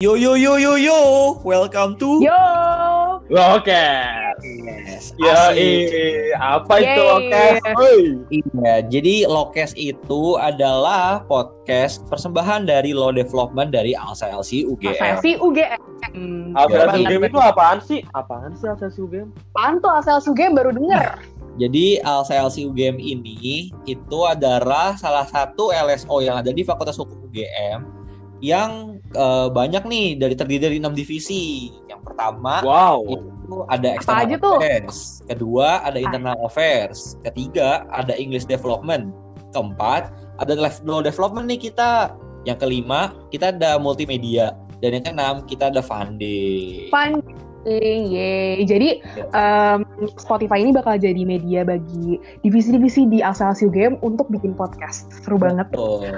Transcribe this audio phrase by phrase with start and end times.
[0.00, 1.00] Yo yo yo yo yo,
[1.44, 2.32] welcome to Yo.
[3.28, 3.68] Oke.
[3.68, 5.12] Lokes.
[5.20, 5.92] Ya, Asik.
[5.92, 7.16] eh, apa itu Yeay.
[7.20, 7.44] oke?
[7.76, 8.00] Oi.
[8.32, 14.96] Iya, jadi Lokes itu adalah podcast persembahan dari Law Development dari Alsa LC UGM.
[14.96, 15.76] Asasi UGM.
[16.56, 18.00] Asal Ya, game itu apaan sih?
[18.16, 19.28] Apaan sih asal game?
[19.52, 21.20] Apaan tuh asal UGM baru denger.
[21.60, 27.28] Jadi Alsa LC UGM ini itu adalah salah satu LSO yang ada di Fakultas Hukum
[27.28, 27.84] UGM
[28.40, 31.70] yang eh, banyak nih dari terdiri dari enam divisi.
[31.90, 33.00] Yang pertama Wow.
[33.06, 34.56] itu ada Apa external aja tuh?
[34.62, 34.96] affairs,
[35.26, 39.10] kedua ada internal affairs, ketiga ada English development,
[39.50, 42.14] keempat ada law development nih kita,
[42.48, 46.88] yang kelima kita ada multimedia dan yang keenam kita ada funding.
[46.88, 48.64] Funding, yeay.
[48.64, 49.04] Jadi
[49.36, 49.84] em,
[50.16, 55.12] Spotify ini bakal jadi media bagi divisi-divisi di asal UGM untuk bikin podcast.
[55.20, 55.68] Seru banget.
[55.68, 56.08] Betul.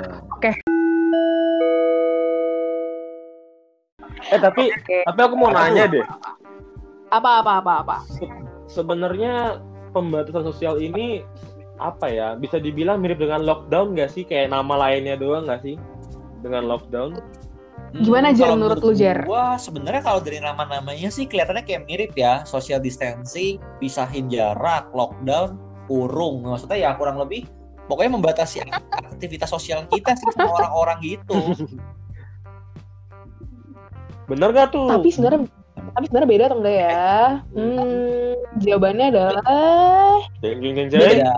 [4.33, 5.05] Eh tapi Oke.
[5.05, 6.05] tapi aku mau nanya deh.
[7.13, 7.97] Apa apa apa apa.
[8.65, 9.61] Sebenarnya
[9.93, 11.21] pembatasan sosial ini
[11.77, 12.33] apa ya?
[12.41, 14.25] Bisa dibilang mirip dengan lockdown nggak sih?
[14.25, 15.77] Kayak nama lainnya doang nggak sih?
[16.41, 17.21] Dengan lockdown?
[17.93, 19.21] Gimana, Jer, kalau menurut lu, Jer?
[19.29, 25.61] Gua sebenarnya kalau dari nama-namanya sih kelihatannya kayak mirip ya, social distancing, pisahin jarak, lockdown,
[25.85, 26.41] kurung.
[26.49, 27.45] Maksudnya ya kurang lebih
[27.93, 28.65] pokoknya membatasi
[29.13, 31.37] aktivitas sosial kita sih sama orang-orang gitu.
[34.33, 34.89] Bener gak tuh?
[34.89, 35.45] Tapi sebenarnya
[35.93, 37.09] tapi sebenarnya beda enggak ya?
[37.53, 38.33] Hmm,
[38.65, 39.45] jawabannya adalah
[40.41, 41.01] Jeng jeng jeng jeng.
[41.01, 41.33] Beda.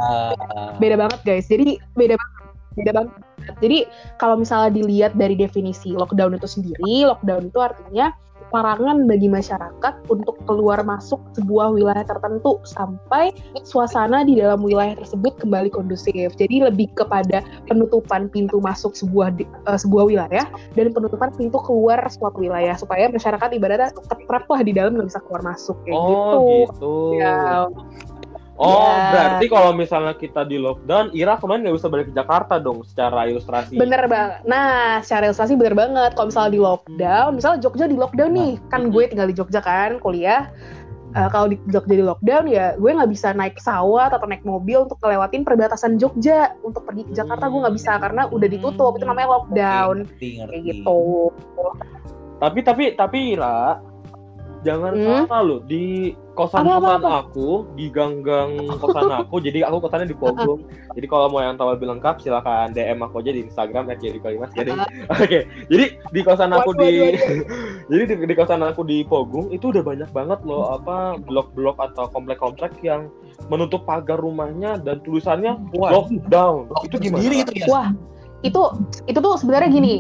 [0.78, 1.46] beda banget guys.
[1.50, 2.42] Jadi beda banget.
[2.74, 3.12] Beda banget.
[3.60, 3.78] Jadi
[4.18, 8.14] kalau misalnya dilihat dari definisi lockdown itu sendiri, lockdown itu artinya
[8.55, 13.34] larangan bagi masyarakat untuk keluar masuk sebuah wilayah tertentu sampai
[13.66, 16.30] suasana di dalam wilayah tersebut kembali kondusif.
[16.38, 20.46] Jadi lebih kepada penutupan pintu masuk sebuah di- eh, sebuah wilayah
[20.78, 25.20] dan penutupan pintu keluar suatu wilayah supaya masyarakat ibaratnya ketrap lah di dalam nggak bisa
[25.27, 26.39] keluar masuk kayak gitu.
[26.39, 26.95] Oh gitu.
[27.18, 27.67] Ya,
[28.54, 29.10] Oh Ya.
[29.10, 33.26] berarti kalau misalnya kita di lockdown, Ira kemarin nggak bisa balik ke Jakarta dong secara
[33.26, 33.74] ilustrasi.
[33.74, 34.46] Bener banget.
[34.46, 36.14] Nah, secara ilustrasi bener banget.
[36.14, 39.98] Kalau misalnya di lockdown, misalnya Jogja di lockdown nih, kan gue tinggal di Jogja kan,
[39.98, 40.54] kuliah.
[41.14, 44.82] Eh, kalau di Jogja di lockdown ya, gue nggak bisa naik pesawat atau naik mobil
[44.82, 48.94] untuk ngelewatin perbatasan Jogja untuk pergi ke Jakarta gue nggak bisa karena udah ditutup.
[48.94, 50.06] Itu namanya lockdown.
[50.06, 50.30] Ngerti.
[50.42, 50.98] Kayak gitu.
[52.38, 53.78] Tapi tapi tapi Ira,
[54.62, 55.26] jangan Hmm?
[55.26, 58.50] salah loh di kosan Apa, apa, kosan aku di ganggang
[58.83, 59.39] kosan aku.
[59.39, 60.67] jadi aku kosannya di Pogong.
[60.98, 64.50] jadi kalau mau yang tahu lebih lengkap silakan DM aku aja di Instagram @jerikalimas.
[64.52, 64.74] Jadi
[65.22, 65.39] oke.
[65.70, 67.14] Jadi di kosan aku di
[67.90, 72.11] jadi di, di kosan aku di Pogung itu udah banyak banget loh apa blok-blok atau
[72.11, 73.06] komplek-komplek yang
[73.46, 76.70] menutup pagar rumahnya dan tulisannya Wah, lockdown.
[76.83, 77.22] Itu gimana?
[77.22, 77.66] sendiri itu ya.
[77.70, 77.89] Wah,
[78.42, 78.61] itu
[79.06, 79.95] itu tuh sebenarnya gini.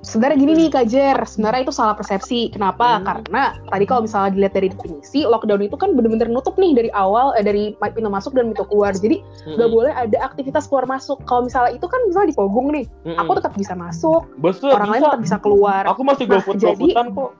[0.00, 2.48] Sebenarnya gini nih Kak Jer, sebenarnya itu salah persepsi.
[2.48, 2.96] Kenapa?
[2.96, 3.04] Hmm.
[3.04, 7.34] Karena tadi kalau misalnya dilihat dari definisi, lockdown itu kan bener-bener nutup nih dari awal,
[7.34, 8.94] eh, dari pintu masuk dan pintu keluar.
[8.94, 9.58] Jadi Mm-mm.
[9.58, 11.20] nggak boleh ada aktivitas keluar masuk.
[11.24, 13.18] Kalau misalnya itu kan misalnya di Pogung nih, Mm-mm.
[13.18, 15.08] aku tetap bisa masuk, Betul, orang lain bisa.
[15.10, 15.82] tetap bisa keluar.
[15.84, 17.30] Aku masih Nah, GoFood jadi- kok.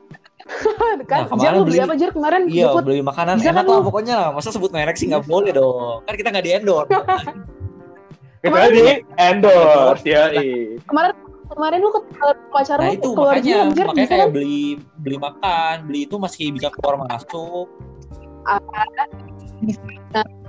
[1.07, 1.21] kan?
[1.23, 2.41] Nah, Jer kemarin lu beli beli- apa Jer kemarin?
[2.45, 2.85] Iya, GoFood?
[2.85, 3.87] beli makanan Bisa enak kan lah lu?
[3.87, 4.19] pokoknya.
[4.31, 6.03] Masa sebut merek sih nggak boleh dong.
[6.03, 6.91] Kan kita nggak di endorse.
[8.41, 8.83] Kecuali di
[9.17, 10.23] endorse ya.
[10.83, 11.13] Kemarin
[11.51, 12.01] kemarin lu ke
[12.55, 14.31] pacar Nah lu itu keluar makanya, juga Jer, makanya kayak kan?
[14.31, 14.61] beli
[15.03, 17.67] beli makan, beli itu masih bisa keluar masuk.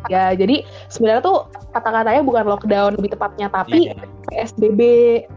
[0.09, 1.45] Ya, jadi sebenarnya tuh
[1.75, 4.01] kata-katanya bukan lockdown lebih tepatnya, tapi Iya.
[4.31, 4.81] PSBB,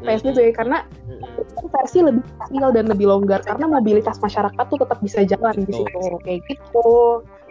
[0.01, 0.87] PSBB karena
[1.35, 5.69] itu versi lebih kecil dan lebih longgar karena mobilitas masyarakat tuh tetap bisa jalan di
[5.69, 5.85] Betul.
[5.85, 6.89] situ kayak gitu.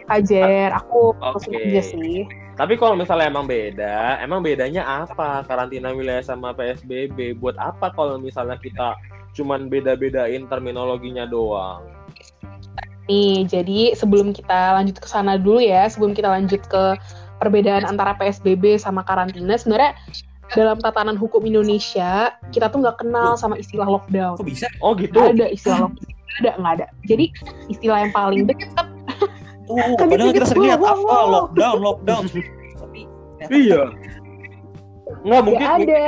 [0.04, 1.22] Kajer, aku Oke.
[1.22, 2.28] langsung aja sih.
[2.54, 7.34] Tapi kalau misalnya emang beda, emang bedanya apa karantina wilayah sama PSBB?
[7.42, 8.94] Buat apa kalau misalnya kita
[9.34, 11.82] cuman beda-bedain terminologinya doang?
[13.10, 16.96] Nih, jadi sebelum kita lanjut ke sana dulu ya, sebelum kita lanjut ke
[17.42, 19.98] perbedaan antara PSBB sama karantina, sebenarnya
[20.54, 24.38] dalam tatanan hukum Indonesia kita tuh nggak kenal sama istilah lockdown.
[24.38, 24.70] Kok bisa?
[24.78, 25.16] Oh gitu.
[25.16, 26.12] Nggak ada istilah lockdown.
[26.14, 26.86] Nggak ada, nggak ada.
[27.04, 27.24] Jadi
[27.66, 28.93] istilah yang paling dekat
[29.74, 31.26] Tuh, Kaget padahal kita sering lihat apa wow.
[31.30, 32.24] lockdown, lockdown.
[32.78, 33.00] Tapi
[33.50, 33.82] Iya.
[35.24, 36.00] Nggak nggak mungkin ada.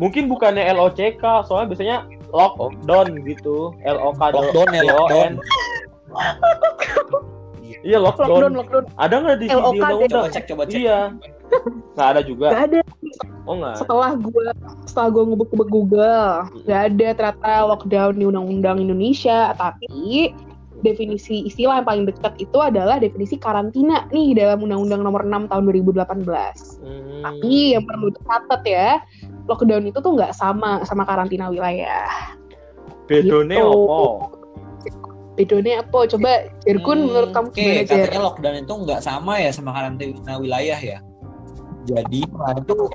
[0.00, 1.98] mungkin bukannya LOCK, soalnya biasanya
[2.30, 3.74] lockdown gitu.
[3.84, 5.32] L O K lockdown ya lockdown.
[7.80, 8.52] Iya Lockdown, lockdown.
[8.60, 8.84] lockdown.
[9.00, 10.10] Ada nggak di, di LOK, undang-undang?
[10.10, 10.80] Coba cek, coba cek.
[10.84, 10.98] Iya.
[11.96, 12.46] Nggak ada juga.
[12.52, 12.80] Nggak ada.
[13.48, 13.76] Oh nggak.
[13.80, 14.42] Setelah gue
[14.84, 16.26] setelah gue ngubek-ngubek Google,
[16.68, 19.56] nggak ada ternyata lockdown di Undang-Undang Indonesia.
[19.56, 20.30] Tapi
[20.80, 25.62] definisi istilah yang paling dekat itu adalah definisi karantina nih dalam Undang-Undang Nomor 6 tahun
[25.68, 26.24] 2018.
[26.84, 27.22] Hmm.
[27.24, 29.00] Tapi yang perlu dicatat ya,
[29.48, 32.08] lockdown itu tuh nggak sama sama karantina wilayah.
[33.10, 33.66] Bedone gitu.
[33.66, 34.40] opo?
[35.40, 35.98] bedanya apa?
[36.04, 36.30] Coba
[36.68, 38.04] Jerkun Hmm, menurut kamu Oke, gimana Jer?
[38.04, 40.98] katanya lockdown itu nggak sama ya sama karantina wilayah ya.
[41.88, 42.92] Jadi kemarin tuh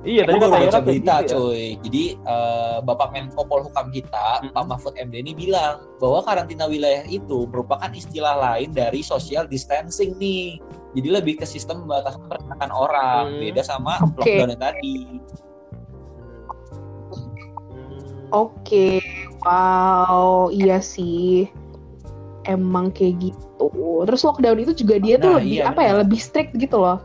[0.00, 1.32] Iya, tadi baru kata baca berita gitu ya.
[1.36, 1.64] cuy.
[1.84, 4.56] Jadi eh, Bapak Menko Polhukam kita, Mm-mm.
[4.56, 10.16] Pak Mahfud MD ini bilang bahwa karantina wilayah itu merupakan istilah lain dari social distancing
[10.16, 10.56] nih.
[10.96, 13.40] Jadi lebih ke sistem pembatasan pergerakan orang, Hmm.
[13.44, 14.24] beda sama Oke.
[14.24, 14.96] lockdown yang tadi.
[18.30, 19.02] Oke,
[19.42, 21.50] wow, iya sih.
[22.46, 23.68] Emang kayak gitu.
[24.06, 25.92] Terus lockdown itu juga dia tuh Nah, lebih iya, apa ya?
[26.00, 27.02] Lebih strict gitu loh.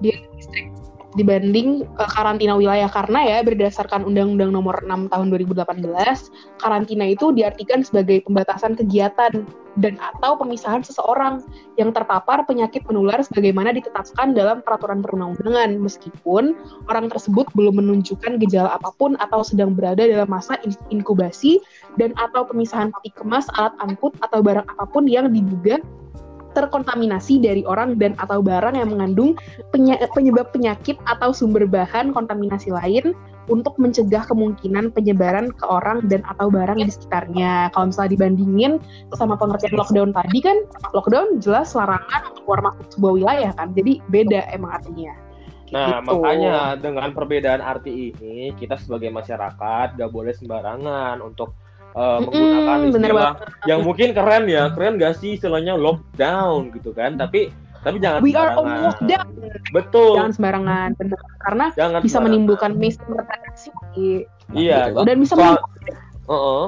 [0.00, 0.69] Dia lebih strict
[1.18, 2.86] dibanding eh, karantina wilayah.
[2.90, 9.46] Karena ya berdasarkan Undang-Undang Nomor 6 Tahun 2018, karantina itu diartikan sebagai pembatasan kegiatan
[9.78, 11.46] dan atau pemisahan seseorang
[11.78, 15.78] yang terpapar penyakit menular sebagaimana ditetapkan dalam peraturan perundang-undangan.
[15.78, 16.58] Meskipun
[16.90, 21.62] orang tersebut belum menunjukkan gejala apa pun atau sedang berada dalam masa in- inkubasi
[21.98, 25.78] dan atau pemisahan peti kemas, alat angkut atau barang apa pun yang diduga
[26.52, 29.38] terkontaminasi dari orang dan atau barang yang mengandung
[29.70, 33.14] penya- penyebab penyakit atau sumber bahan kontaminasi lain
[33.50, 37.74] untuk mencegah kemungkinan penyebaran ke orang dan atau barang di sekitarnya.
[37.74, 38.72] Kalau misalnya dibandingin
[39.18, 40.56] sama pengertian lockdown tadi kan,
[40.94, 45.14] lockdown jelas larangan untuk keluar masuk sebuah wilayah kan, jadi beda emang artinya.
[45.70, 46.18] Nah, Gitu.
[46.18, 51.54] makanya dengan perbedaan arti ini, kita sebagai masyarakat gak boleh sembarangan untuk
[51.92, 53.32] uh, Mm-mm, menggunakan bener istilah
[53.64, 57.14] yang mungkin keren ya, keren gak sih istilahnya lockdown gitu kan?
[57.14, 57.50] Tapi
[57.80, 59.26] tapi jangan We are on lockdown.
[59.72, 60.12] Betul.
[60.20, 61.18] Jangan sembarangan, bener.
[61.40, 62.24] Karena Jangan bisa sembarangan.
[62.28, 63.68] menimbulkan misinterpretasi
[64.50, 64.92] Iya.
[64.92, 65.96] Betul dan bisa Soal- menimbulkan,
[66.26, 66.64] Heeh.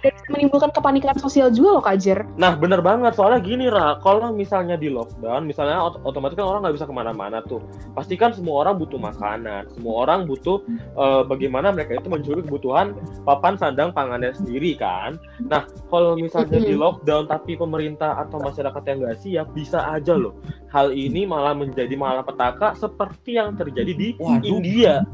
[0.00, 2.24] Dan menimbulkan kepanikan sosial juga loh Kak Jer.
[2.40, 6.60] Nah bener banget soalnya gini Ra, kalau misalnya di lockdown, misalnya ot- otomatis kan orang
[6.64, 7.60] nggak bisa ke mana-mana tuh.
[7.92, 12.96] Pastikan semua orang butuh makanan, semua orang butuh eh, bagaimana mereka itu mencuri kebutuhan
[13.28, 15.20] papan sandang pangannya sendiri kan.
[15.44, 20.36] Nah kalau misalnya di lockdown tapi pemerintah atau masyarakat yang nggak siap bisa aja loh.
[20.72, 24.48] Hal ini malah menjadi malapetaka seperti yang terjadi di Waduh.
[24.48, 25.04] India.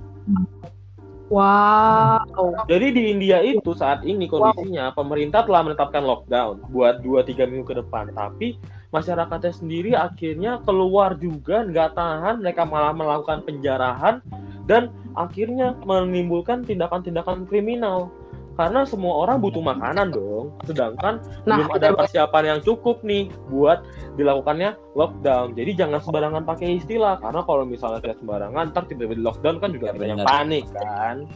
[1.26, 2.23] Wow.
[2.70, 7.75] Jadi di India itu saat ini kondisinya pemerintah telah menetapkan lockdown buat 2-3 minggu ke
[7.82, 8.14] depan.
[8.14, 8.55] Tapi
[8.94, 14.23] masyarakatnya sendiri akhirnya keluar juga nggak tahan, mereka malah melakukan penjarahan
[14.70, 18.06] dan akhirnya menimbulkan tindakan-tindakan kriminal.
[18.56, 23.85] Karena semua orang butuh makanan dong, sedangkan Nah, belum ada persiapan yang cukup nih buat
[24.17, 25.53] dilakukannya lockdown.
[25.53, 29.70] Jadi jangan sembarangan pakai istilah, karena kalau misalnya tidak sembarangan, ntar tiba-tiba di lockdown kan
[29.76, 31.29] juga Ya, ada yang panik kan.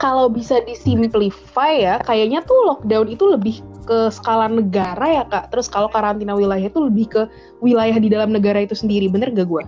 [0.00, 5.52] kalau bisa disimplify ya, kayaknya tuh lockdown itu lebih ke skala negara ya kak.
[5.52, 7.22] Terus kalau karantina wilayah itu lebih ke
[7.60, 9.64] wilayah di dalam negara itu sendiri, bener gak gue?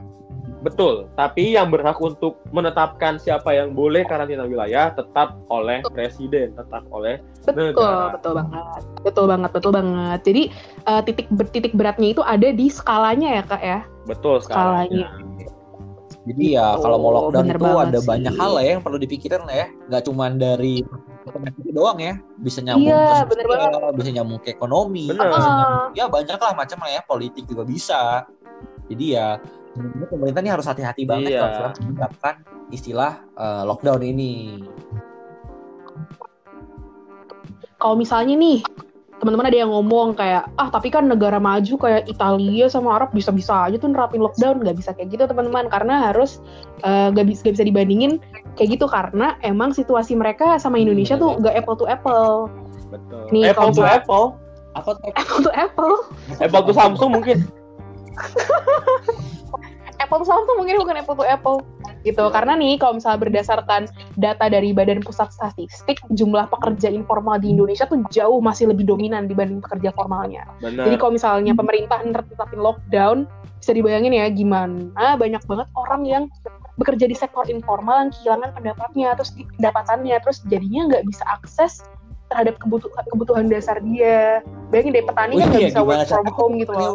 [0.61, 6.85] Betul, tapi yang berhak untuk menetapkan siapa yang boleh karantina wilayah tetap oleh presiden, tetap
[6.91, 8.13] oleh Betul, Negara.
[8.13, 8.65] betul banget,
[9.01, 10.21] betul banget, betul banget.
[10.21, 10.43] Jadi
[10.85, 13.81] eh, titik ber- titik beratnya itu ada di skalanya ya kak ya.
[14.05, 15.09] betul Skalanya.
[15.09, 15.49] skalanya.
[16.21, 18.07] Jadi ya Oh, kalau mau lockdown bener itu ada sih.
[18.07, 19.67] banyak hal lah ya yang perlu dipikirin lah ya.
[19.89, 20.85] Nggak cuma dari
[21.25, 22.15] penyakit doang ya.
[22.37, 25.25] Bisa nyambung Iya, ke sosial, bisa nyambung ke ekonomi, Bener.
[25.27, 25.57] bisa Ah.
[25.57, 27.01] nyambung- ya banyak lah macam lah ya.
[27.03, 28.29] Politik juga bisa.
[28.87, 29.41] Jadi ya
[30.11, 31.41] pemerintah ini harus hati-hati banget Iya.
[31.43, 32.35] kalau menerapkan
[32.71, 34.65] istilah eh, lockdown ini.
[37.81, 38.61] Kalau misalnya nih
[39.21, 43.69] teman-teman ada yang ngomong kayak ah tapi kan negara maju kayak Italia sama Arab bisa-bisa
[43.69, 46.41] aja tuh nerapin lockdown nggak bisa kayak gitu teman-teman karena harus
[46.81, 48.13] eh, nggak bisa nggak bisa dibandingin
[48.57, 52.49] kayak gitu karena emang situasi mereka sama Indonesia bener tuh nggak apple to apple
[52.91, 53.23] Betul.
[53.31, 54.35] Nih, apple to apple,
[54.75, 55.95] Apa apple to apple
[56.43, 57.39] apple to Samsung mungkin.
[60.01, 61.63] apple to Samsung mungkin bukan apple to apple
[62.03, 63.85] gitu karena nih kalau misalnya berdasarkan
[64.17, 69.29] data dari Badan Pusat Statistik jumlah pekerja informal di Indonesia tuh jauh masih lebih dominan
[69.29, 70.89] dibanding pekerja formalnya Benar.
[70.89, 73.29] Jadi kalau misalnya pemerintah nerapin lockdown,
[73.61, 76.25] bisa dibayangin ya gimana banyak banget orang yang
[76.81, 81.85] bekerja di sektor informal yang kehilangan pendapatnya, terus pendapatannya, terus jadinya nggak bisa akses
[82.31, 84.39] terhadap kebutuhan kebutuhan dasar dia.
[84.71, 86.95] Bayangin deh petani kan Oh nggak iya, bisa work from home gitu loh.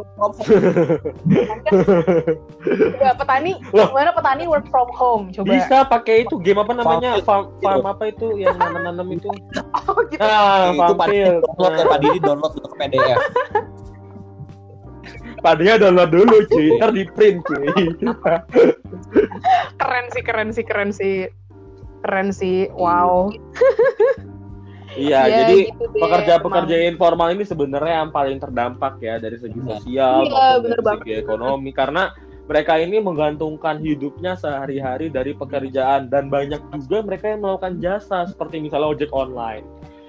[3.04, 3.92] Ya, petani, Loh.
[3.92, 5.24] gimana petani work from home?
[5.36, 5.60] Coba.
[5.60, 7.20] Bisa pakai itu game apa namanya?
[7.28, 9.28] Farm Farm, apa itu yang nanam-nanam itu?
[9.86, 10.18] Oh, gitu.
[10.18, 11.46] Ah, itu field.
[11.46, 13.18] download ya Pak Didi download dulu ke PDF.
[15.46, 17.70] Padahal download dulu cuy, ntar di print cuy.
[19.78, 21.30] Keren sih, keren sih, keren sih.
[22.02, 23.30] Keren sih, wow.
[24.96, 29.84] Iya, Ya, jadi gitu pekerja-pekerja informal ini sebenarnya yang paling terdampak ya dari segi Benar.
[29.84, 36.30] sosial Iya, maupun dari segi ekonomi karena mereka ini menggantungkan hidupnya sehari-hari dari pekerjaan dan
[36.30, 39.66] banyak juga mereka yang melakukan jasa seperti misalnya ojek online.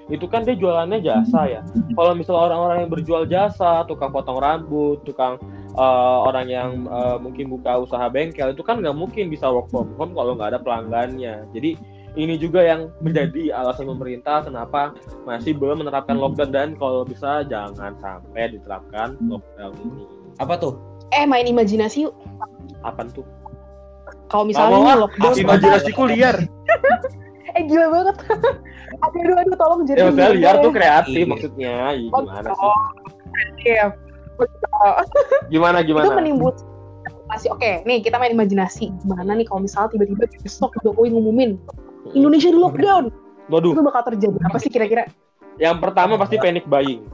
[0.07, 1.67] itu kan dia jualannya jasa ya.
[1.99, 5.35] Kalau misalnya orang-orang yang berjual jasa, tukang potong rambut, tukang
[5.75, 9.91] uh, orang yang uh, mungkin buka usaha bengkel itu kan nggak mungkin bisa work from
[9.99, 11.51] home kalau nggak ada pelanggannya.
[11.51, 11.75] Jadi
[12.17, 14.97] ini juga yang menjadi alasan pemerintah kenapa
[15.29, 20.05] masih belum menerapkan lockdown dan kalau bisa jangan sampai diterapkan lockdown ini.
[20.41, 20.81] Apa tuh?
[21.13, 22.17] Eh main imajinasi yuk.
[22.81, 23.29] Apa tuh?
[24.33, 25.35] Kalau misalnya ini lockdown.
[25.37, 26.37] Imajinasiku liar.
[27.57, 28.17] eh gila banget.
[29.05, 29.99] aduh, aduh, aduh, tolong jadi.
[30.01, 31.29] Ya maksudnya liar tuh kreatif iya.
[31.29, 31.77] maksudnya.
[31.93, 32.73] Iya, gimana sih?
[33.69, 33.87] Iya.
[35.53, 36.05] gimana gimana?
[36.09, 36.65] Itu menimbulkan
[37.37, 37.47] imajinasi.
[37.53, 38.89] Oke, nih kita main imajinasi.
[39.05, 41.61] Gimana nih kalau misalnya tiba-tiba besok Jokowi ngumumin
[42.13, 43.05] Indonesia di lockdown.
[43.51, 43.73] Waduh.
[43.75, 45.05] Itu bakal terjadi apa sih kira-kira?
[45.57, 47.07] Yang pertama pasti panic buying.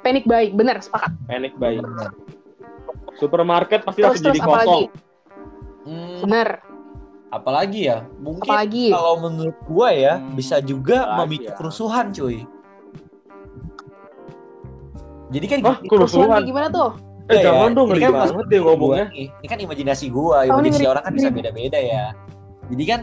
[0.00, 1.12] Panic buying, benar, sepakat.
[1.28, 1.84] Panic buying.
[3.20, 4.82] Supermarket pasti terus, langsung jadi kosong.
[5.84, 6.48] Hmm, benar
[7.34, 8.94] apalagi ya mungkin apalagi?
[8.94, 11.54] kalau menurut gua ya hmm, bisa juga memicu ya.
[11.58, 12.46] kerusuhan cuy
[15.34, 19.08] jadi kan Hah, kerusuhan gimana tuh Eh, ya, jangan dong, ini kan banget deh ngomongnya.
[19.08, 22.12] Ini, ini kan imajinasi gua, imajinasi oh, orang kan bisa beda-beda ya.
[22.68, 23.00] Jadi kan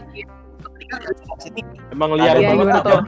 [1.92, 3.00] Emang liar ya, banget tuh.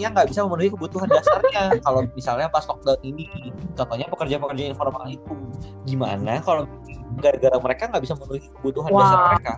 [0.00, 1.64] Yang nggak bisa memenuhi kebutuhan dasarnya.
[1.86, 5.34] kalau misalnya pas lockdown ini, contohnya pekerja-pekerja informal itu,
[5.86, 6.66] gimana kalau
[7.20, 9.00] gara-gara mereka nggak bisa memenuhi kebutuhan wow.
[9.00, 9.54] dasar mereka?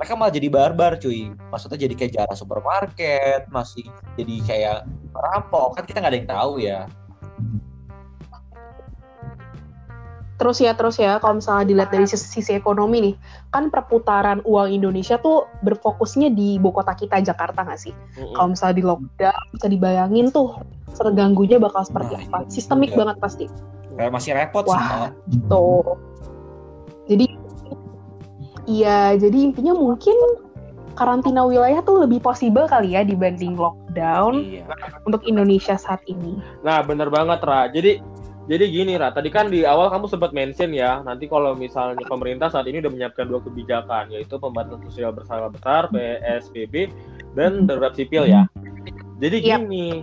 [0.00, 4.78] mereka malah jadi barbar cuy maksudnya jadi kayak jarah supermarket masih jadi kayak
[5.12, 6.80] rampok kan kita nggak ada yang tahu ya
[10.40, 13.14] terus ya terus ya kalau misalnya dilihat dari sisi, sisi ekonomi nih
[13.52, 18.32] kan perputaran uang Indonesia tuh berfokusnya di ibu kota kita Jakarta nggak sih mm-hmm.
[18.32, 20.56] kalau misalnya di lockdown bisa dibayangin tuh
[20.96, 23.44] terganggunya bakal seperti nah, apa sistemik banget pasti
[24.00, 26.00] kayak masih repot Wah, sih tuh
[27.04, 27.36] jadi
[28.70, 30.14] Iya, jadi intinya mungkin
[30.94, 34.62] karantina wilayah tuh lebih possible kali ya dibanding lockdown iya.
[35.08, 36.38] untuk Indonesia saat ini.
[36.62, 37.66] Nah, bener banget, Ra.
[37.66, 37.98] Jadi
[38.50, 39.14] jadi gini, Ra.
[39.14, 42.90] Tadi kan di awal kamu sempat mention ya, nanti kalau misalnya pemerintah saat ini udah
[42.90, 46.90] menyiapkan dua kebijakan, yaitu pembatasan sosial berskala besar (PSBB)
[47.38, 48.50] dan darurat sipil ya.
[49.22, 50.02] Jadi gini,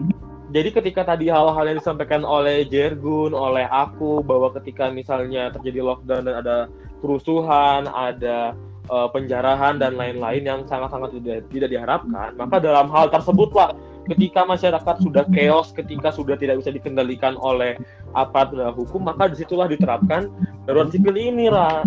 [0.55, 6.23] jadi ketika tadi hal-hal yang disampaikan oleh Jergun, oleh aku bahwa ketika misalnya terjadi lockdown
[6.23, 6.57] dan ada
[7.03, 8.55] kerusuhan, ada
[8.87, 13.75] uh, penjarahan dan lain-lain yang sangat-sangat tidak, tidak diharapkan, maka dalam hal tersebutlah
[14.07, 17.75] ketika masyarakat sudah chaos, ketika sudah tidak bisa dikendalikan oleh
[18.15, 20.31] aparat hukum, maka di situlah diterapkan
[20.63, 21.83] darurat sipil ini, Ra.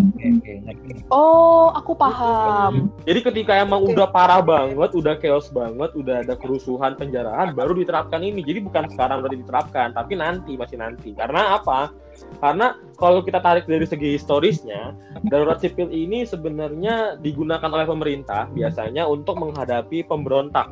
[1.09, 2.93] Oh, aku paham.
[3.03, 8.21] Jadi ketika emang udah parah banget, udah chaos banget, udah ada kerusuhan, penjarahan, baru diterapkan
[8.21, 8.45] ini.
[8.45, 11.11] Jadi bukan sekarang berarti diterapkan, tapi nanti, masih nanti.
[11.17, 11.91] Karena apa?
[12.37, 14.93] Karena kalau kita tarik dari segi historisnya,
[15.29, 20.69] darurat sipil ini sebenarnya digunakan oleh pemerintah biasanya untuk menghadapi pemberontak.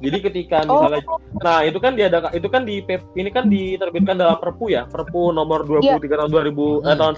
[0.00, 1.18] Jadi ketika misalnya, oh.
[1.40, 2.84] nah itu kan dia ada, itu kan di
[3.16, 6.18] ini kan diterbitkan dalam Perpu ya, Perpu nomor 23 yeah.
[6.20, 6.88] tahun 2000 hmm.
[6.88, 7.14] eh, tahun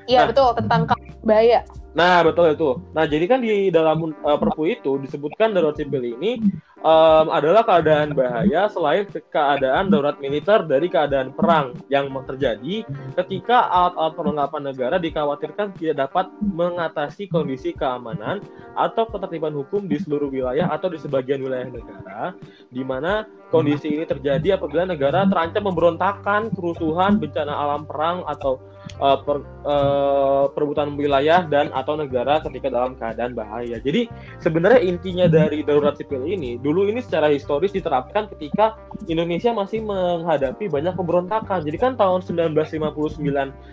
[0.09, 0.81] Iya nah, betul tentang
[1.21, 1.61] bahaya.
[1.93, 2.71] Nah betul itu.
[2.97, 6.41] Nah jadi kan di dalam uh, Perpu itu disebutkan darurat sipil ini
[6.83, 12.85] um, adalah keadaan bahaya selain keadaan darurat militer dari keadaan perang yang terjadi
[13.25, 18.43] ketika alat-alat perlengkapan negara dikhawatirkan tidak dapat mengatasi kondisi keamanan
[18.75, 22.35] atau ketertiban hukum di seluruh wilayah atau di sebagian wilayah negara
[22.71, 28.61] di mana kondisi ini terjadi apabila negara terancam pemberontakan, kerusuhan, bencana alam perang atau
[29.01, 33.81] uh, per, uh, perebutan wilayah dan atau negara ketika dalam keadaan bahaya.
[33.81, 34.09] Jadi
[34.41, 38.77] sebenarnya intinya dari darurat sipil ini dulu ini secara historis diterapkan ketika
[39.09, 41.65] Indonesia masih menghadapi banyak pemberontakan.
[41.65, 43.25] Jadi kan tahun 1959,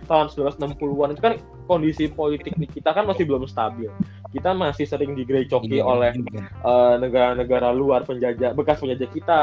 [0.08, 1.34] tahun 1960-an itu kan
[1.68, 3.92] kondisi politik kita kan masih belum stabil.
[4.32, 6.48] Kita masih sering digerecoki iya, oleh iya.
[6.64, 9.42] Eh, negara-negara uh, luar penjajah bekas penjajah kita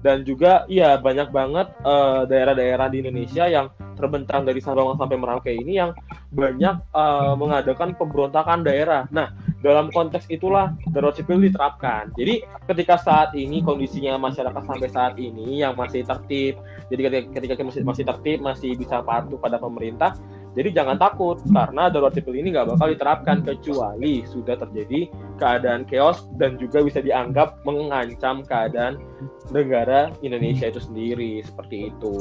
[0.00, 3.68] dan juga iya banyak banget uh, daerah-daerah di Indonesia yang
[4.04, 5.96] terbentang dari Sabang sampai Merauke ini yang
[6.28, 9.08] banyak uh, mengadakan pemberontakan daerah.
[9.08, 9.32] Nah,
[9.64, 12.12] dalam konteks itulah darurat sipil diterapkan.
[12.20, 16.60] Jadi ketika saat ini kondisinya masyarakat sampai saat ini yang masih tertib,
[16.92, 20.12] jadi ketika, ketika masih, masih tertib, masih bisa patuh pada pemerintah,
[20.54, 25.10] jadi jangan takut karena darurat sipil ini nggak bakal diterapkan kecuali sudah terjadi
[25.42, 29.02] keadaan chaos dan juga bisa dianggap mengancam keadaan
[29.50, 32.14] negara Indonesia itu sendiri seperti itu.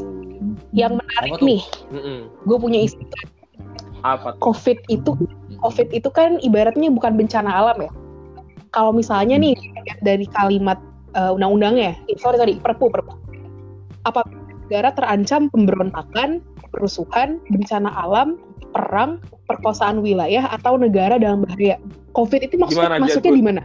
[0.74, 1.62] Yang menarik nih,
[1.94, 2.20] mm -mm.
[2.50, 3.26] gue punya istilah.
[4.02, 4.36] Apa?
[4.36, 4.52] Tuh?
[4.52, 5.12] COVID itu
[5.62, 7.92] COVID itu kan ibaratnya bukan bencana alam ya.
[8.74, 9.54] Kalau misalnya nih
[10.02, 10.82] dari kalimat
[11.14, 13.14] uh, undang-undangnya, eh, sorry sorry, perpu perpu.
[14.10, 14.26] Apa
[14.66, 16.42] negara terancam pemberontakan,
[16.74, 18.42] kerusuhan, bencana alam,
[18.74, 21.78] perang, perkosaan wilayah atau negara dalam bahaya.
[22.18, 23.64] COVID itu maksud, Gimana, masuknya di mana?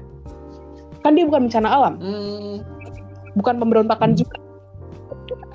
[1.03, 2.57] kan dia bukan bencana alam Hmm,
[3.39, 4.37] bukan pemberontakan juga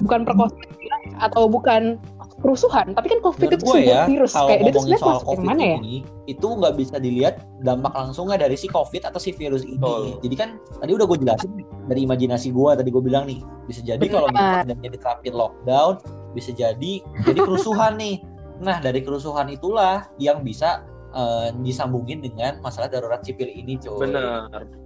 [0.02, 2.00] bukan perkosaan atau bukan
[2.44, 5.48] kerusuhan tapi kan covid menurut itu sebuah ya, virus kalau kayak ngomongin soal masuk COVID
[5.48, 5.96] mana ya ini,
[6.28, 9.80] itu nggak bisa dilihat dampak langsungnya dari si COVID atau si virus ini.
[9.80, 10.20] Betul.
[10.20, 10.50] Jadi kan
[10.84, 11.52] tadi udah gue jelasin
[11.88, 15.94] dari imajinasi gue, tadi gue bilang nih, bisa jadi kalau misalnya diterapin lockdown,
[16.36, 18.20] bisa jadi jadi kerusuhan nih.
[18.60, 20.84] Nah dari kerusuhan itulah yang bisa
[21.16, 24.04] eh, disambungin dengan masalah darurat sipil ini, coy.
[24.12, 24.83] Benar.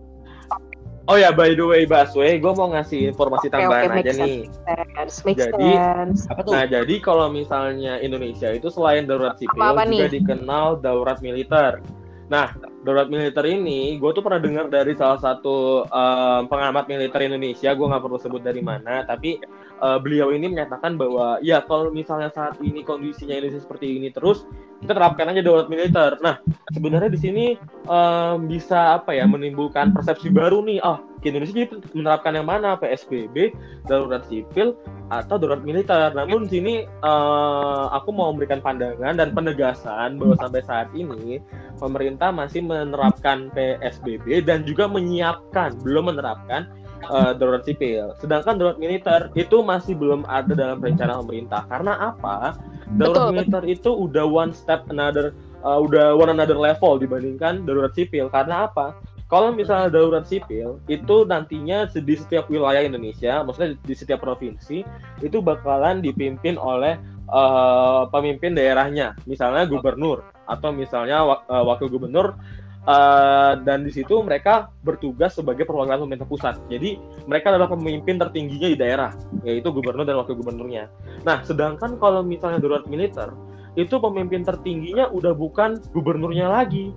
[1.08, 4.20] Oh ya, by the way, Baswe, gue mau ngasih informasi Oke, tambahan oke, aja make
[4.20, 4.38] nih.
[4.68, 6.52] sense make Jadi, sense Apa tuh?
[6.52, 10.20] Nah, jadi kalau misalnya Indonesia itu selain darurat sipil Apa-apa juga nih?
[10.20, 11.80] dikenal darurat militer.
[12.28, 12.52] Nah,
[12.84, 17.88] darurat militer ini gue tuh pernah dengar dari salah satu eh, pengamat militer Indonesia, gue
[17.88, 19.40] nggak perlu sebut dari mana, tapi
[19.80, 24.44] eh, beliau ini menyatakan bahwa ya kalau misalnya saat ini kondisinya Indonesia seperti ini terus,
[24.84, 26.20] kita terapkan aja darurat militer.
[26.20, 26.38] Nah,
[26.76, 27.46] sebenarnya di sini
[27.88, 32.76] eh, bisa apa ya menimbulkan persepsi baru nih, ah di Indonesia jadi menerapkan yang mana
[32.80, 33.54] PSBB,
[33.86, 34.76] darurat sipil
[35.08, 36.12] atau darurat militer.
[36.12, 41.40] Namun di sini eh, aku mau memberikan pandangan dan penegasan bahwa sampai saat ini
[41.80, 46.68] pemerintah masih menerapkan PSBB dan juga menyiapkan belum menerapkan
[47.08, 48.12] eh, darurat sipil.
[48.20, 51.64] Sedangkan darurat militer itu masih belum ada dalam rencana pemerintah.
[51.72, 52.60] Karena apa?
[53.00, 55.32] Darurat Betul, militer itu udah one step another
[55.64, 58.28] eh, udah one another level dibandingkan darurat sipil.
[58.28, 58.98] Karena apa?
[59.28, 64.88] Kalau misalnya darurat sipil itu nantinya di setiap wilayah Indonesia, maksudnya di setiap provinsi
[65.20, 66.96] itu bakalan dipimpin oleh
[67.28, 72.40] eh, pemimpin daerahnya, misalnya gubernur atau misalnya eh, wakil gubernur
[72.88, 76.56] eh, dan di situ mereka bertugas sebagai perwakilan pemerintah pusat.
[76.72, 76.96] Jadi
[77.28, 79.12] mereka adalah pemimpin tertingginya di daerah,
[79.44, 80.88] yaitu gubernur dan wakil gubernurnya.
[81.28, 83.36] Nah, sedangkan kalau misalnya darurat militer
[83.78, 86.90] itu pemimpin tertingginya udah bukan gubernurnya lagi,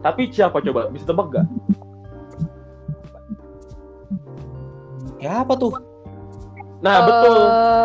[0.00, 0.86] tapi siapa coba?
[0.88, 1.46] Bisa tebak gak?
[5.20, 5.74] Ya apa tuh?
[6.80, 7.36] Nah, Eh, betul.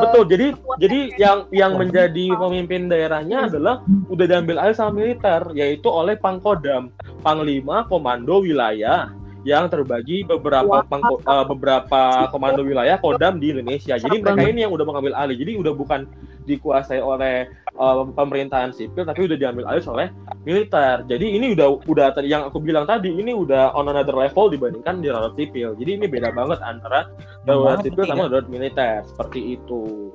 [0.08, 0.23] Betul.
[0.31, 0.45] Jadi
[0.79, 6.93] jadi yang yang menjadi pemimpin daerahnya adalah udah diambil alih sama militer, yaitu oleh Pangkodam,
[7.19, 9.12] Panglima Komando Wilayah
[9.45, 12.01] yang terbagi beberapa pangko- eh, beberapa
[12.34, 13.93] komando wilayah Kodam di Indonesia.
[13.93, 15.38] Jadi mereka ini yang udah mengambil alih.
[15.38, 16.10] Jadi udah bukan
[16.49, 20.07] dikuasai oleh eh, pemerintahan sipil tapi udah diambil alih oleh
[20.47, 21.03] militer.
[21.07, 25.03] Jadi ini udah udah tadi yang aku bilang tadi ini udah on another level dibandingkan
[25.03, 25.75] di darurat sipil.
[25.75, 27.07] Jadi ini beda banget antara
[27.43, 30.11] darurat sipil sama darurat militer seperti itu.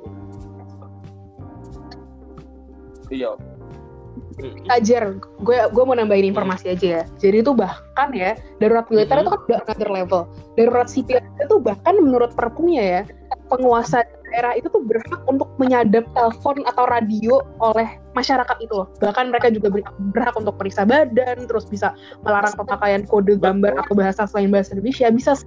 [3.11, 3.35] Iya.
[4.73, 7.03] Ajar, gue gue mau nambahin informasi aja ya.
[7.21, 9.23] Jadi itu bahkan ya darurat militer Mhm.
[9.27, 10.21] itu kan udah another level.
[10.57, 13.01] Darurat sipil itu bahkan menurut perpunya ya
[13.51, 18.87] penguasa daerah itu tuh berhak untuk menyadap telepon atau radio oleh masyarakat itu loh.
[18.99, 23.95] Bahkan mereka juga ber- berhak untuk periksa badan, terus bisa melarang pemakaian kode gambar atau
[23.95, 25.11] bahasa selain bahasa Indonesia.
[25.11, 25.47] Bisa se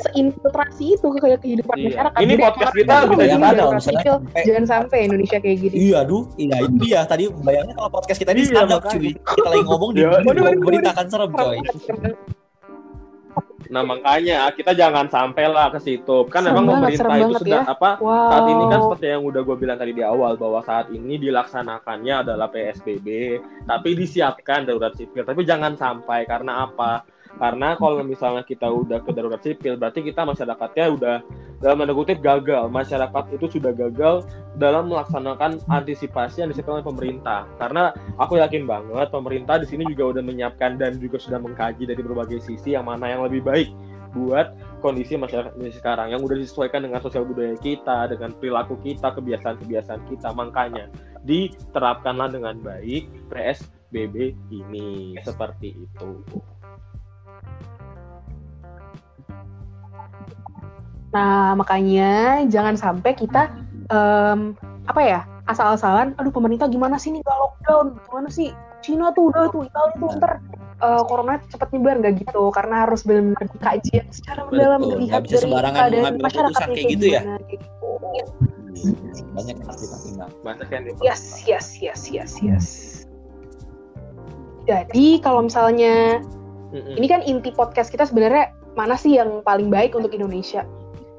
[0.00, 1.84] seinfiltrasi itu ke kehidupan Iya.
[1.92, 2.18] masyarakat.
[2.18, 5.74] Ini Jadi podcast kita bisa sipil, sampai- jangan sampai Indonesia kayak gini.
[5.76, 7.00] Iya, aduh, iya itu dia.
[7.04, 8.96] Tadi bayangnya kalau podcast kita ini Iya, stand up makanya.
[8.96, 9.12] cuy.
[9.12, 10.56] Kita lagi ngomong di Iya.
[10.56, 11.56] Beritakan serem coy.
[13.70, 16.26] Nah makanya kita jangan sampai lah ke situ.
[16.26, 17.70] Kan Serem memang pemerintah itu sudah ya.
[17.70, 18.30] apa Wow.
[18.34, 22.14] saat ini kan seperti yang udah gue bilang tadi di awal bahwa saat ini dilaksanakannya
[22.26, 23.38] adalah PSBB,
[23.70, 25.22] tapi disiapkan darurat sipil.
[25.22, 27.06] Tapi jangan sampai karena apa?
[27.40, 31.16] Karena kalau misalnya kita udah ke darurat sipil, berarti kita masyarakatnya udah
[31.64, 32.68] dalam tanda kutip gagal.
[32.68, 34.28] Masyarakat itu sudah gagal
[34.60, 37.48] dalam melaksanakan antisipasi yang disiapkan oleh pemerintah.
[37.56, 42.04] Karena aku yakin banget pemerintah di sini juga udah menyiapkan dan juga sudah mengkaji dari
[42.04, 43.72] berbagai sisi yang mana yang lebih baik
[44.12, 49.14] buat kondisi masyarakat Indonesia sekarang yang udah disesuaikan dengan sosial budaya kita, dengan perilaku kita,
[49.16, 50.28] kebiasaan-kebiasaan kita.
[50.34, 50.92] Makanya
[51.24, 56.20] diterapkanlah dengan baik PSBB ini seperti itu.
[61.10, 63.50] Nah, makanya jangan sampai kita
[63.90, 64.54] em,
[64.86, 66.14] apa ya asal-asalan.
[66.18, 67.86] Aduh, pemerintah gimana sih nih nggak lockdown?
[68.06, 68.50] Gimana sih?
[68.80, 70.32] Cina tuh udah tuh, Italia tuh ntar
[70.80, 72.42] eh, corona cepet nyebar nggak gitu?
[72.54, 77.20] Karena harus benar-benar dikaji secara mendalam Betul, dilihat dari keadaan mengambil masyarakat kayak gitu ya?
[77.20, 77.88] gimana, kayak gitu.
[79.30, 80.40] Banyak yang harus dipertimbangkan.
[80.40, 82.66] Banyak yang Yes, yes, yes, yes, yes.
[84.64, 86.22] Jadi kalau misalnya
[86.70, 86.94] Mm-mm.
[86.94, 90.62] ini kan inti podcast kita sebenarnya mana sih yang paling baik untuk Indonesia?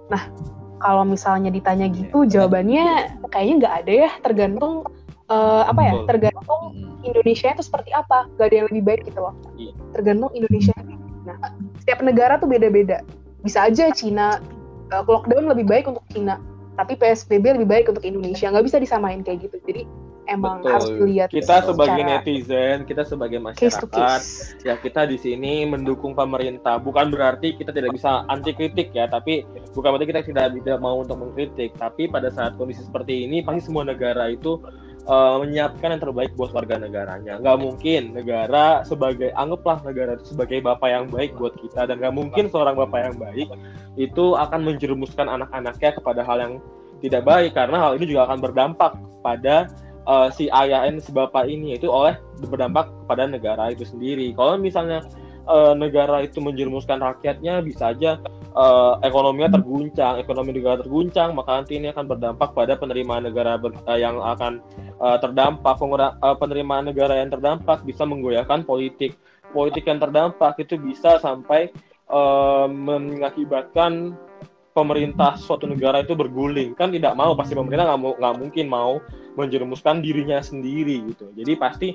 [0.07, 0.31] Nah,
[0.79, 4.87] kalau misalnya ditanya gitu, jawabannya kayaknya nggak ada ya, tergantung
[5.29, 6.63] eh, apa ya, tergantung.
[7.01, 9.33] Indonesia itu seperti apa, nggak ada yang lebih baik gitu loh.
[9.57, 9.73] Iya.
[9.97, 10.75] Tergantung Indonesia.
[11.25, 11.37] Nah,
[11.81, 13.01] setiap negara tuh beda-beda.
[13.41, 14.37] Bisa aja Cina
[14.93, 16.37] eh, lockdown lebih baik untuk Cina,
[16.77, 18.47] tapi PSBB lebih baik untuk Indonesia.
[18.53, 19.57] Nggak bisa disamain kayak gitu.
[19.65, 19.83] Jadi
[20.29, 20.71] emang Betul.
[20.71, 24.57] harus dilihat Kita sebagai netizen, kita sebagai case masyarakat, case.
[24.61, 26.77] ya kita di sini mendukung pemerintah.
[26.77, 31.01] Bukan berarti kita tidak bisa anti kritik ya, tapi bukan berarti kita tidak tidak mau
[31.01, 31.73] untuk mengkritik.
[31.77, 34.61] Tapi pada saat kondisi seperti ini, pasti semua negara itu
[35.05, 37.41] eh, menyiapkan yang terbaik buat warga negaranya.
[37.41, 42.13] Nggak mungkin negara sebagai anggaplah negara itu sebagai bapak yang baik buat kita dan nggak
[42.13, 43.49] mungkin seorang bapak yang baik
[43.99, 46.53] itu akan menjerumuskan anak-anaknya kepada hal yang
[47.01, 48.93] tidak baik karena hal ini juga akan berdampak
[49.25, 49.67] pada
[50.07, 54.33] eh, si ayah ini si bapak ini itu oleh berdampak kepada negara itu sendiri.
[54.33, 55.05] Kalau misalnya
[55.45, 58.17] eh, negara itu menjerumuskan rakyatnya bisa aja
[58.55, 63.77] eh, ekonominya terguncang, ekonomi negara terguncang, maka nanti ini akan berdampak pada penerimaan negara ber-
[63.87, 64.61] eh, yang akan
[65.01, 69.17] eh, terdampak, Pengura- eh, penerimaan negara yang terdampak bisa menggoyahkan politik.
[69.51, 71.69] Politik yang terdampak itu bisa sampai
[72.11, 74.15] eh, mengakibatkan
[74.71, 76.75] pemerintah suatu negara itu berguling.
[76.75, 78.93] Kan tidak mau pasti pemerintah nggak mau nggak mungkin mau
[79.35, 81.31] menjerumuskan dirinya sendiri gitu.
[81.35, 81.89] Jadi pasti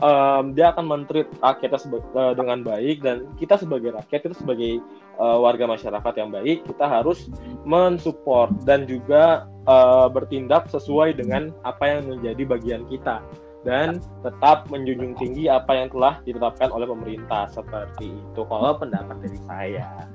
[0.00, 4.80] em, dia akan mentreat rakyatnya eh, dengan baik dan kita sebagai rakyat kita sebagai
[5.18, 7.28] eh, warga masyarakat yang baik kita harus
[7.64, 13.20] mensupport dan juga eh, bertindak sesuai dengan apa yang menjadi bagian kita.
[13.66, 18.40] Dan tetap menjunjung tinggi apa yang telah ditetapkan oleh pemerintah seperti itu.
[18.46, 20.06] Kalau pendapat dari saya.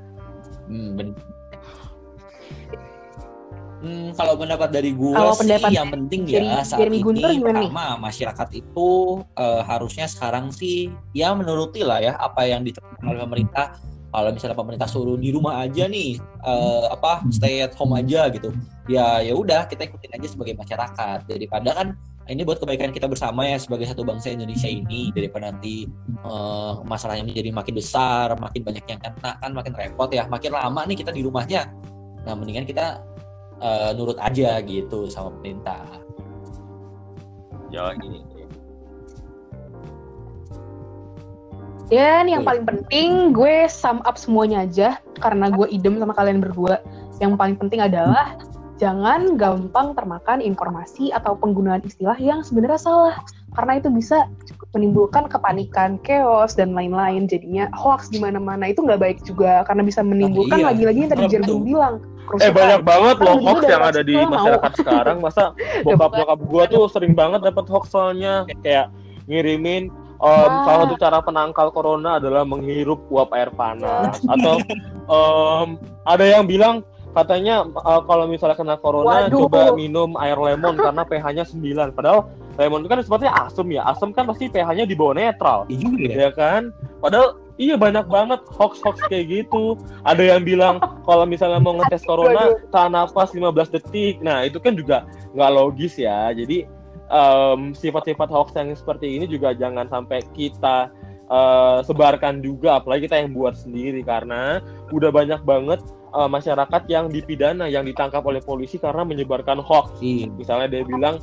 [0.72, 0.96] Hmm,
[3.84, 7.28] Hmm, kalau pendapat dari gue Kalau sih pendapat yang penting ya saat Jeremy ini gimana
[7.36, 7.68] nih?
[7.68, 8.90] pertama masyarakat itu
[9.36, 13.76] eh, harusnya sekarang sih ya menuruti lah ya apa yang ditetapkan oleh pemerintah.
[14.14, 18.56] Kalau misalnya pemerintah suruh di rumah aja nih eh, apa stay at home aja gitu.
[18.88, 21.88] Ya ya udah kita ikutin aja sebagai masyarakat daripada kan
[22.32, 25.92] ini buat kebaikan kita bersama ya sebagai satu bangsa Indonesia ini daripada nanti
[26.24, 30.88] eh, masalahnya menjadi makin besar, makin banyak yang kena kan makin repot ya, makin lama
[30.88, 31.68] nih kita di rumahnya.
[32.24, 33.04] Nah mendingan kita
[33.60, 35.84] eh, nurut aja gitu sama pemerintah.
[37.74, 38.22] ya gini
[41.94, 46.82] Dan yang paling penting gue sum up semuanya aja karena gue idem sama kalian berdua.
[47.22, 48.34] Yang paling penting adalah
[48.82, 53.16] jangan gampang termakan informasi atau penggunaan istilah yang sebenarnya salah
[53.54, 54.26] karena itu bisa
[54.74, 57.30] menimbulkan kepanikan, chaos dan lain-lain.
[57.30, 60.74] Jadinya hoax di mana-mana itu nggak baik juga karena bisa menimbulkan iya.
[60.74, 61.24] lagi-lagi yang tadi.
[61.30, 61.96] Jergun bilang.
[62.42, 64.34] Eh banyak banget loh hoax yang ada di mau.
[64.34, 65.18] masyarakat sekarang.
[65.22, 65.54] Masa
[65.86, 68.90] bokap nyokap gua tuh sering banget dapat hoax soalnya kayak
[69.30, 70.64] ngirimin Wah.
[70.64, 74.56] salah satu cara penangkal corona adalah menghirup uap air panas atau
[75.20, 75.68] em,
[76.08, 76.80] ada yang bilang
[77.14, 79.48] katanya eh, kalau misalnya kena corona Waduh.
[79.48, 81.94] coba minum air lemon karena pH-nya 9.
[81.94, 83.82] Padahal lemon itu kan sepertinya asam ya.
[83.88, 86.16] Asam kan pasti pH-nya di bawah netral Iya ya.
[86.28, 86.74] ya kan
[87.04, 92.08] padahal iya banyak banget hoax hoax kayak gitu ada yang bilang kalau misalnya mau ngetes
[92.08, 96.66] corona tahan nafas 15 detik nah itu kan juga nggak logis ya jadi
[97.12, 100.90] em, sifat-sifat hoax yang seperti ini juga jangan sampai kita
[101.30, 107.10] eh, sebarkan juga apalagi kita yang buat sendiri karena udah banyak banget eh, masyarakat yang
[107.10, 109.98] dipidana yang ditangkap oleh polisi karena menyebarkan hoax.
[110.00, 110.30] Iya.
[110.34, 111.18] misalnya dia bilang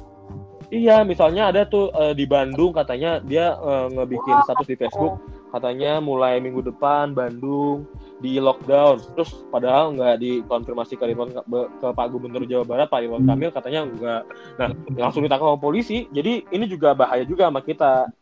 [0.70, 5.18] iya misalnya ada tuh eh, di Bandung katanya dia eh, ngebikin status di Facebook
[5.50, 7.82] katanya mulai minggu depan Bandung
[8.22, 9.02] di lockdown.
[9.16, 11.34] Terus padahal nggak dikonfirmasi ke, Ridwan-
[11.80, 14.22] ke Pak Gubernur Jawa Barat Pak Ridwan Kamil katanya enggak
[14.60, 16.06] nah langsung ditangkap sama polisi.
[16.14, 18.12] Jadi ini juga bahaya juga sama kita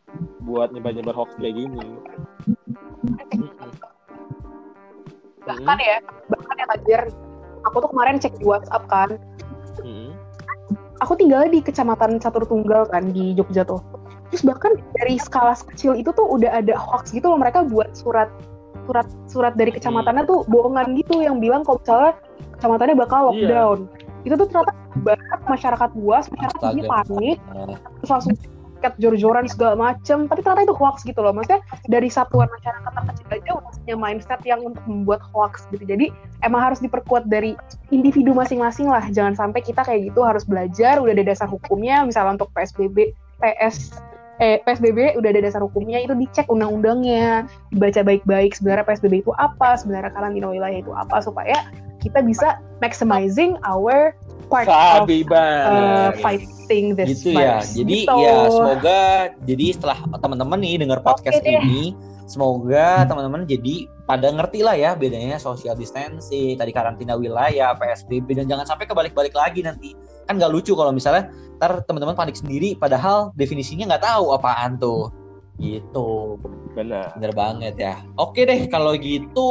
[0.41, 1.85] buat nyebar-nyebar hoax kayak gini
[5.49, 5.97] bahkan ya
[6.29, 7.01] bahkan ya Fajar
[7.65, 9.09] aku tuh kemarin cek di WhatsApp kan.
[9.79, 10.11] Mm-mm.
[10.99, 13.79] aku tinggalnya di kecamatan Catur Tunggal kan di Jogja tuh.
[14.29, 17.39] Terus bahkan dari skala kecil itu tuh udah ada hoax gitu loh.
[17.39, 18.27] Mereka buat surat
[18.85, 22.11] surat surat dari kecamatannya tuh bohongan gitu yang bilang kalau misalnya
[22.57, 23.27] kecamatannya bakal Iya.
[23.31, 23.79] lockdown.
[24.27, 27.37] Itu tuh ternyata banyak masyarakat luas masyarakat ini panik.
[27.55, 30.27] Nah, terus langsung tiket jor-joran segala macem.
[30.27, 31.31] Tapi ternyata itu hoax gitu loh.
[31.31, 32.91] Maksudnya dari satuan masyarakat
[33.31, 36.11] aja udah punya mindset yang untuk membuat hoax gitu jadi
[36.43, 37.53] emang harus diperkuat dari
[37.93, 42.41] individu masing-masing lah jangan sampai kita kayak gitu harus belajar udah ada dasar hukumnya misalnya
[42.41, 43.95] untuk PSBB PS
[44.39, 47.43] eh PSBB udah ada dasar hukumnya itu dicek undang-undangnya
[47.75, 51.67] dibaca baik-baik sebenarnya PSBB itu apa sebenarnya karantina wilayah itu apa supaya
[51.99, 54.15] kita bisa maximizing our
[54.47, 56.13] part of Sabi uh, banget.
[56.23, 57.61] fighting this gitu ya.
[57.61, 57.67] virus.
[57.77, 58.17] Jadi Gitu.
[58.23, 59.01] ya semoga
[59.45, 61.59] jadi setelah teman-teman nih dengar podcast deh.
[61.61, 61.93] ini,
[62.29, 68.45] semoga teman-teman jadi pada ngerti lah ya bedanya social distancing, tadi karantina wilayah, PSBB dan
[68.45, 69.97] jangan sampai kebalik-balik lagi nanti.
[70.29, 75.09] Kan nggak lucu kalau misalnya ntar teman-teman panik sendiri padahal definisinya nggak tahu apaan tuh.
[75.59, 76.39] Gitu.
[76.71, 77.19] Benar.
[77.19, 77.99] Bener banget ya.
[78.15, 79.49] Oke deh kalau gitu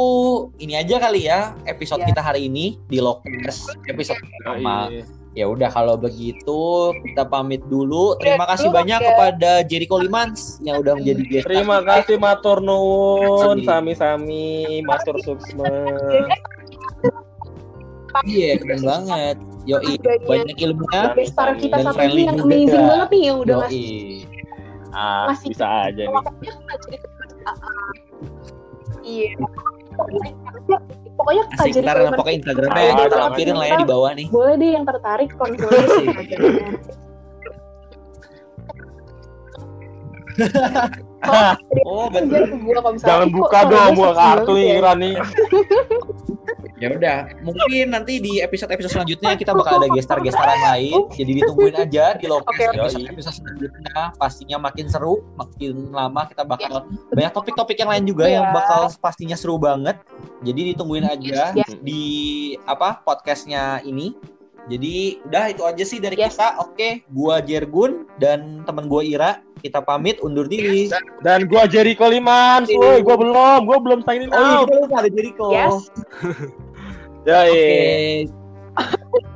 [0.57, 2.09] ini aja kali ya episode Ya.
[2.09, 4.89] kita hari ini di Lokes episode pertama.
[4.89, 5.18] Iya.
[5.37, 6.59] Ya udah kalau begitu
[7.05, 8.17] kita pamit dulu.
[8.17, 9.07] Terima Oke, kasih banyak oke.
[9.13, 11.45] kepada Jericho Limans yang udah menjadi guest.
[11.45, 15.69] Terima kasih matur nuwun sami-sami matur suksma.
[18.25, 19.37] Iya, keren banget.
[19.69, 20.25] Yoi, Banyak.
[20.25, 21.01] banyak ilmunya.
[21.29, 22.49] Star kita Dan friendly ini yang juga.
[22.49, 24.17] amazing banget nih yang udah ngasih Yoi.
[24.89, 25.47] Ah, Masih.
[25.53, 26.23] bisa aja nih.
[29.05, 29.29] Iya.
[31.19, 34.27] Pokoknya Asik, Jericho ntar pokoknya Instagramnya kita jangan, lampirin lah ya di bawah nih.
[34.31, 36.07] boleh deh yang tertarik konsultasi.
[41.83, 42.43] Oh, betul.
[42.47, 45.15] Kalau misalnya, Jangan "Ih, kok buka dong gua buat kartu banget ya?" Iran nih.
[46.79, 51.11] Ya udah, mungkin nanti di episode-episode selanjutnya kita bakal ada gestar-gestaran lain.
[51.11, 52.77] Jadi ditungguin aja di lokasi Oke, oke.
[52.79, 54.15] episode-episode selanjutnya.
[54.15, 58.55] Pastinya makin seru, makin lama kita bakal banyak topik-topik yang lain juga yang Iya.
[58.55, 59.99] bakal pastinya seru banget.
[60.39, 61.67] Jadi ditungguin aja Yes.
[61.83, 62.03] di
[62.63, 64.15] apa podcastnya ini.
[64.67, 66.35] Jadi udah itu aja sih dari Yes.
[66.35, 66.59] kita.
[66.59, 69.31] Oke, gua Jergun dan teman gua Ira.
[69.59, 70.87] Kita pamit undur diri.
[71.19, 74.65] Dan gua Jericho Limans, woi, gua belum, gua belum sign in Oh iya, out.
[74.65, 75.47] kita lupa ada Jericho.
[75.51, 75.75] Yes.
[77.27, 78.27] Yoi.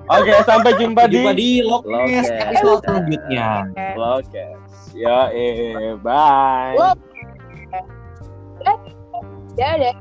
[0.07, 2.27] Oke, Oke, sampai jumpa di jumpa di Lokes Lokes.
[2.31, 3.49] episode selanjutnya.
[3.99, 4.59] Lokes.
[4.95, 6.79] Ya, eh, bye.
[9.53, 9.95] Dadah.